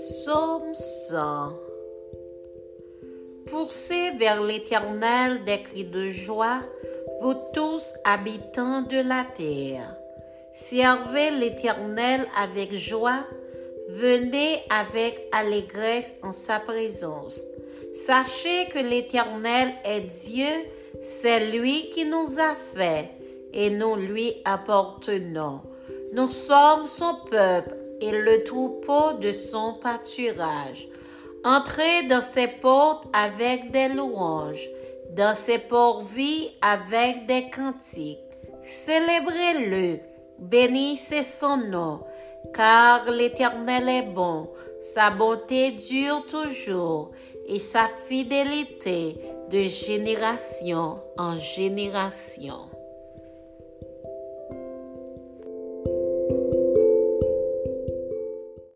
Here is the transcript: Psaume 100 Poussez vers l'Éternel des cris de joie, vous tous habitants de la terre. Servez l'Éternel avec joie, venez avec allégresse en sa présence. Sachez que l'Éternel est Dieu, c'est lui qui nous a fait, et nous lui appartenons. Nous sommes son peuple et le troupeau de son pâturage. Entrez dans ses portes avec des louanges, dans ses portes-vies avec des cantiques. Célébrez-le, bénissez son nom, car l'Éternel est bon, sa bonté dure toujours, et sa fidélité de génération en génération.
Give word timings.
Psaume 0.00 0.72
100 0.72 1.52
Poussez 3.50 4.12
vers 4.18 4.42
l'Éternel 4.42 5.44
des 5.44 5.60
cris 5.60 5.84
de 5.84 6.06
joie, 6.06 6.62
vous 7.20 7.34
tous 7.52 7.92
habitants 8.06 8.80
de 8.80 8.96
la 9.06 9.24
terre. 9.24 9.94
Servez 10.54 11.32
l'Éternel 11.32 12.26
avec 12.42 12.72
joie, 12.72 13.26
venez 13.90 14.62
avec 14.70 15.28
allégresse 15.32 16.14
en 16.22 16.32
sa 16.32 16.60
présence. 16.60 17.42
Sachez 17.92 18.70
que 18.72 18.78
l'Éternel 18.78 19.68
est 19.84 20.00
Dieu, 20.00 20.64
c'est 21.02 21.50
lui 21.50 21.90
qui 21.90 22.06
nous 22.06 22.38
a 22.38 22.54
fait, 22.54 23.10
et 23.52 23.68
nous 23.68 23.96
lui 23.96 24.32
appartenons. 24.46 25.60
Nous 26.14 26.30
sommes 26.30 26.86
son 26.86 27.16
peuple 27.30 27.79
et 28.00 28.12
le 28.12 28.42
troupeau 28.42 29.14
de 29.20 29.32
son 29.32 29.74
pâturage. 29.74 30.88
Entrez 31.44 32.02
dans 32.08 32.22
ses 32.22 32.48
portes 32.48 33.04
avec 33.12 33.70
des 33.70 33.88
louanges, 33.88 34.68
dans 35.16 35.34
ses 35.34 35.58
portes-vies 35.58 36.50
avec 36.60 37.26
des 37.26 37.48
cantiques. 37.50 38.18
Célébrez-le, 38.62 40.00
bénissez 40.38 41.24
son 41.24 41.56
nom, 41.56 42.00
car 42.54 43.10
l'Éternel 43.10 43.88
est 43.88 44.10
bon, 44.14 44.50
sa 44.80 45.10
bonté 45.10 45.72
dure 45.72 46.24
toujours, 46.26 47.10
et 47.46 47.58
sa 47.58 47.88
fidélité 48.06 49.16
de 49.50 49.64
génération 49.64 51.00
en 51.18 51.36
génération. 51.36 52.70